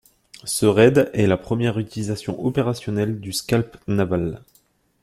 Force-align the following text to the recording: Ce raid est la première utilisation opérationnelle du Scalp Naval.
Ce 0.45 0.65
raid 0.65 1.11
est 1.13 1.27
la 1.27 1.37
première 1.37 1.77
utilisation 1.77 2.43
opérationnelle 2.43 3.19
du 3.19 3.31
Scalp 3.33 3.77
Naval. 3.87 4.41